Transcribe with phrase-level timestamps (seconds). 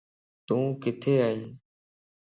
[0.47, 1.39] تو ڪٿي ائي؟